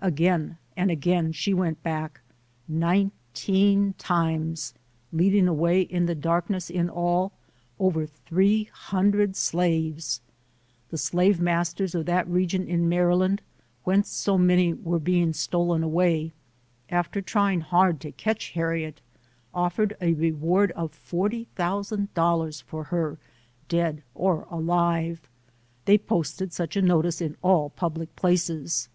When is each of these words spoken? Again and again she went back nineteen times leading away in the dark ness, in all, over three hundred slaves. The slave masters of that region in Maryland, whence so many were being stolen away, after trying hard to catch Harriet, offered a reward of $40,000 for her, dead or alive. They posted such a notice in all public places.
Again 0.00 0.58
and 0.76 0.90
again 0.90 1.32
she 1.32 1.54
went 1.54 1.82
back 1.82 2.20
nineteen 2.68 3.94
times 3.94 4.74
leading 5.14 5.48
away 5.48 5.80
in 5.80 6.04
the 6.04 6.14
dark 6.14 6.50
ness, 6.50 6.68
in 6.68 6.90
all, 6.90 7.32
over 7.78 8.04
three 8.04 8.64
hundred 8.70 9.34
slaves. 9.34 10.20
The 10.90 10.98
slave 10.98 11.40
masters 11.40 11.94
of 11.94 12.04
that 12.04 12.28
region 12.28 12.68
in 12.68 12.86
Maryland, 12.86 13.40
whence 13.84 14.10
so 14.10 14.36
many 14.36 14.74
were 14.74 14.98
being 14.98 15.32
stolen 15.32 15.82
away, 15.82 16.34
after 16.90 17.22
trying 17.22 17.62
hard 17.62 17.98
to 18.02 18.12
catch 18.12 18.50
Harriet, 18.50 19.00
offered 19.54 19.96
a 20.02 20.12
reward 20.12 20.70
of 20.72 20.92
$40,000 20.92 22.62
for 22.64 22.84
her, 22.84 23.18
dead 23.70 24.02
or 24.14 24.46
alive. 24.50 25.26
They 25.86 25.96
posted 25.96 26.52
such 26.52 26.76
a 26.76 26.82
notice 26.82 27.22
in 27.22 27.38
all 27.40 27.70
public 27.70 28.14
places. 28.16 28.90